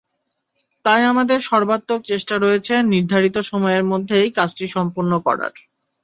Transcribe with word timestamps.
তাই 0.85 1.01
আমাদের 1.05 1.39
সর্বাত্মক 1.49 1.99
চেষ্টা 2.05 2.35
রয়েছে 2.37 2.73
নির্ধারিত 2.93 3.35
সময়ের 3.49 3.83
মধ্যেই 3.91 4.27
কাজটি 4.37 4.65
সম্পন্ন 4.67 5.11
করার। 5.19 5.53